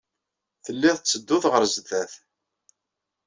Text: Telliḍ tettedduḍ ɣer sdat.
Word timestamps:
Telliḍ 0.63 0.95
tettedduḍ 0.97 1.43
ɣer 1.53 1.63
sdat. 1.75 2.13